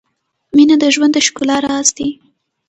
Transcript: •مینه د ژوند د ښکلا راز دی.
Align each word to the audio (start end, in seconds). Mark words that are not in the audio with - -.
•مینه 0.55 0.75
د 0.81 0.85
ژوند 0.93 1.11
د 1.15 1.17
ښکلا 1.27 1.57
راز 1.69 1.87
دی. 1.97 2.09